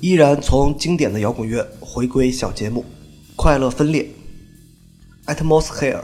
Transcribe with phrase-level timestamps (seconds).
[0.00, 2.82] 依然从经典的摇滚乐回归小节目，
[3.36, 4.08] 《快乐分裂》。
[5.30, 6.00] Atmosphere，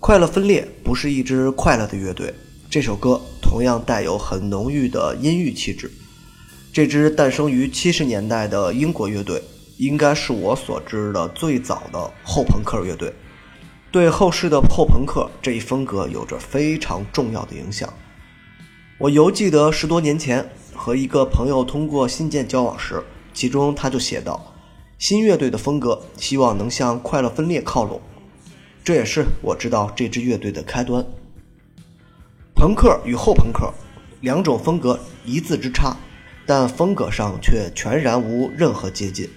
[0.00, 2.34] 快乐分裂不是一支快乐的乐队。
[2.68, 5.88] 这首歌同样带有很浓郁的阴郁气质。
[6.72, 9.40] 这支诞生于七十年代的英国乐队，
[9.76, 13.12] 应该是我所知的最早的后朋克乐队，
[13.92, 17.94] 对后世的后朋克这一风格有着非常重要的影响。
[18.98, 23.02] 我犹记得十多年前和一个朋友通过信件交往时，
[23.34, 24.54] 其中他就写道
[24.96, 28.00] ：“新乐队的风格希望能向快乐分裂靠拢。”
[28.84, 31.04] 这也是我知道这支乐队的开端。
[32.54, 33.70] 朋克与后朋克
[34.20, 35.96] 两种风格一字之差，
[36.46, 39.28] 但风格上却全然无任何接近。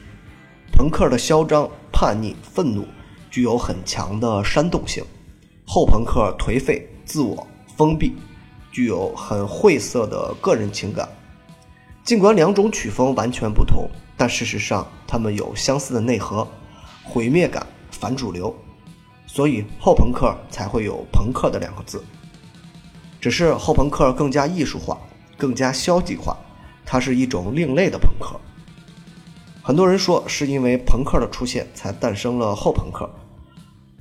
[0.72, 2.86] 朋克的嚣张、叛逆、愤怒
[3.30, 5.04] 具有很强的煽动性；
[5.68, 7.46] 后朋克颓废、自我、
[7.76, 8.14] 封闭，
[8.72, 11.10] 具有很晦涩的个人情感。
[12.04, 16.48] 尽管两种曲风完全不同，但事实上它们有相似的内核：
[17.04, 18.56] 毁灭感、反主流。
[19.28, 22.04] 所以后朋克才会有“朋克”的两个字。
[23.22, 25.00] 只是后朋克更加艺术化，
[25.38, 26.36] 更加消极化，
[26.86, 28.40] 它是一种另类的朋克。
[29.62, 33.10] 很多人说是因为朋克的出现才诞生了后朋克，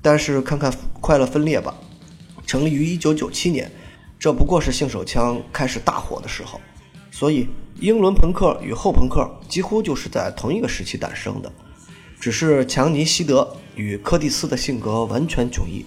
[0.00, 1.74] 但是看看快乐分裂吧，
[2.46, 3.70] 成立于1997年，
[4.18, 6.58] 这不过是性手枪开始大火的时候，
[7.10, 7.48] 所以
[7.80, 11.52] 英伦朋克与后朋克几乎就是在同一个时期诞生的，
[12.18, 15.84] 只是强尼希德与柯蒂斯的性格完全迥异。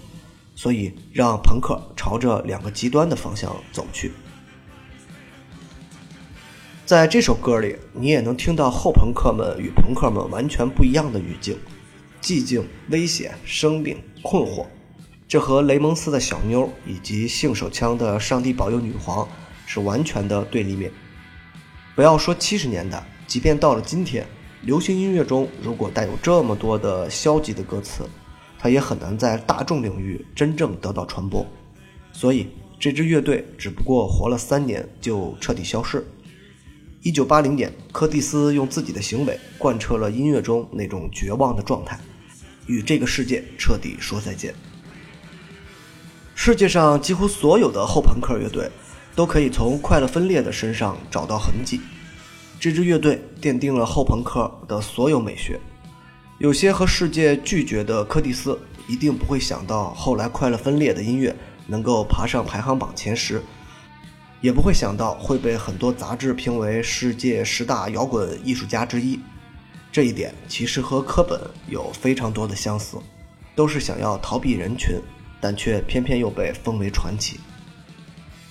[0.55, 4.11] 所以，让朋克朝着两个极端的方向走去。
[6.85, 11.57] 在这首歌里，你也能听到后朋克们与朋克们完全不一样的语境：
[12.21, 14.67] 寂静、危险、生病、困惑。
[15.27, 19.27] 这和雷蒙斯的小妞以及性手枪的上帝保佑女皇
[19.65, 20.91] 是完全的对立面。
[21.95, 24.25] 不要说七十年代，即便到了今天，
[24.63, 28.03] 流行音乐中如果带有这么多的消极的歌词。
[28.57, 31.45] 它也很难在大众领域真正得到传播，
[32.13, 32.47] 所以
[32.79, 36.07] 这支乐队只不过活了三年就彻底消失。
[37.01, 41.99] 一九八零年，柯蒂斯用自己的行为贯彻了音乐中那种绝望的状态，
[42.65, 44.55] 与这个世界彻底说再见。
[46.33, 48.71] 世界上几乎所有的后朋克乐队
[49.15, 51.79] 都可以从快乐分裂的身上找到痕迹，
[52.59, 55.59] 这支乐队奠定了后朋克的所有美学。
[56.39, 61.33] 有些和世界拒绝的柯蒂斯一定不会想到，后来快乐分裂的音乐
[61.67, 63.41] 能够爬上排行榜前十，
[64.41, 69.19] 也不会想到会被很多杂志评为世界十大摇滚艺术家之一。
[69.91, 72.97] 这一点其实和科本有非常多的相似，
[73.55, 74.99] 都是想要逃避人群，
[75.39, 77.39] 但却偏偏又被封为传奇。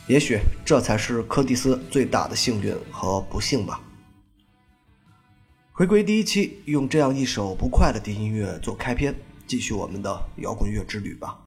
[0.09, 3.81] 也许这才是柯蒂斯最大的幸运和不幸吧。
[5.71, 9.15] 回归第一期，用这样一首不快乐的音乐做开篇，
[9.47, 11.39] 继续我们的摇滚乐之旅吧。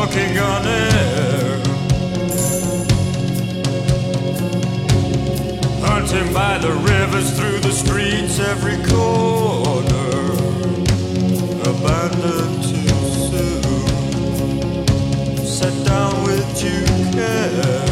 [0.00, 1.60] walking on air.
[5.84, 10.12] Hunting by the rivers, through the streets, every corner.
[11.72, 12.94] Abandoned too
[13.28, 13.62] soon.
[15.44, 17.90] Set down with due care.